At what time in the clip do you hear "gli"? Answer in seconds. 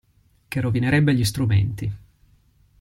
1.13-1.23